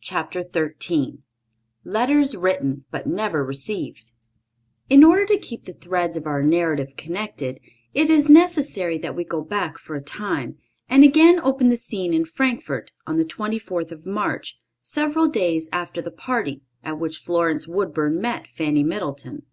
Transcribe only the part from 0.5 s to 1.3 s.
XIII